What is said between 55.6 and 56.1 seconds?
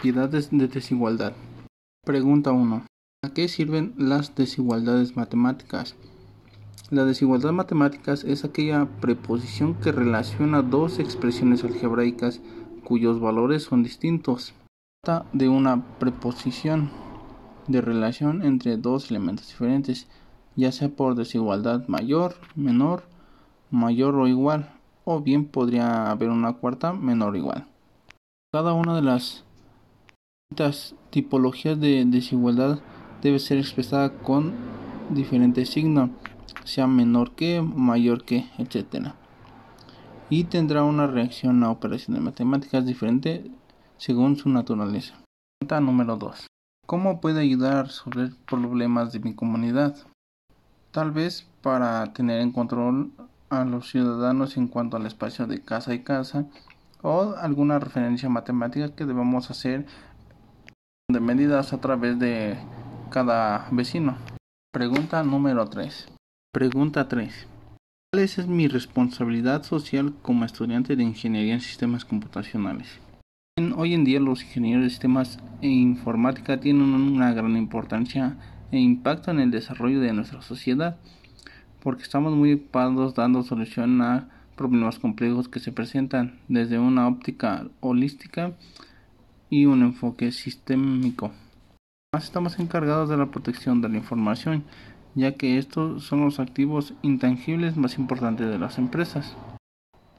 casa y